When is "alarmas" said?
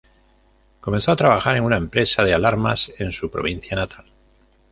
2.33-2.91